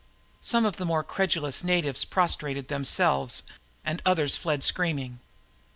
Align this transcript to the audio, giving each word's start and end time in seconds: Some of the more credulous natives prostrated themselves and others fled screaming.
Some 0.41 0.65
of 0.65 0.77
the 0.77 0.85
more 0.87 1.03
credulous 1.03 1.63
natives 1.63 2.05
prostrated 2.05 2.69
themselves 2.69 3.43
and 3.85 4.01
others 4.03 4.35
fled 4.35 4.63
screaming. 4.63 5.19